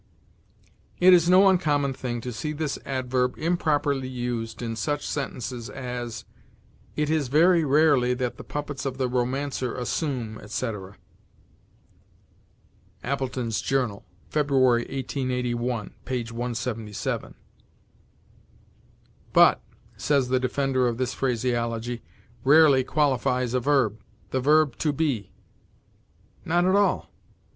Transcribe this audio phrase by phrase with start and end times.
[0.99, 6.25] It is no uncommon thing to see this adverb improperly used in such sentences as,
[6.95, 10.97] "It is very rarely that the puppets of the romancer assume," etc.
[13.03, 16.23] "Appletons' Journal," February, 1881, p.
[16.23, 17.35] 177.
[19.33, 19.61] "But,"
[19.97, 22.01] says the defender of this phraseology,
[22.43, 23.99] "rarely qualifies a verb
[24.31, 25.31] the verb to be."
[26.43, 27.11] Not at all.